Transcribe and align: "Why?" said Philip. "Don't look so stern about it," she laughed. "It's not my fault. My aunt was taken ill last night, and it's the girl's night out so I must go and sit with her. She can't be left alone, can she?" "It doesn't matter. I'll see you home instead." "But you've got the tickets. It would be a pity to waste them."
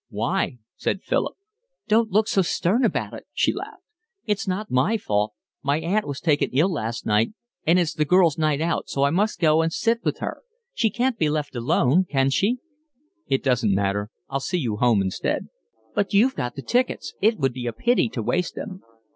"Why?" 0.09 0.57
said 0.77 1.03
Philip. 1.03 1.35
"Don't 1.87 2.09
look 2.09 2.27
so 2.27 2.41
stern 2.41 2.83
about 2.83 3.13
it," 3.13 3.27
she 3.33 3.53
laughed. 3.53 3.83
"It's 4.25 4.47
not 4.47 4.71
my 4.71 4.97
fault. 4.97 5.33
My 5.61 5.79
aunt 5.79 6.07
was 6.07 6.19
taken 6.19 6.49
ill 6.53 6.73
last 6.73 7.05
night, 7.05 7.33
and 7.67 7.77
it's 7.77 7.93
the 7.93 8.03
girl's 8.03 8.35
night 8.35 8.61
out 8.61 8.89
so 8.89 9.03
I 9.03 9.11
must 9.11 9.39
go 9.39 9.61
and 9.61 9.71
sit 9.71 10.03
with 10.03 10.17
her. 10.17 10.41
She 10.73 10.89
can't 10.89 11.19
be 11.19 11.29
left 11.29 11.55
alone, 11.55 12.05
can 12.05 12.31
she?" 12.31 12.57
"It 13.27 13.43
doesn't 13.43 13.75
matter. 13.75 14.09
I'll 14.27 14.39
see 14.39 14.57
you 14.57 14.77
home 14.77 15.03
instead." 15.03 15.49
"But 15.93 16.15
you've 16.15 16.33
got 16.33 16.55
the 16.55 16.63
tickets. 16.63 17.13
It 17.21 17.37
would 17.37 17.53
be 17.53 17.67
a 17.67 17.71
pity 17.71 18.09
to 18.09 18.23
waste 18.23 18.55
them." 18.55 18.81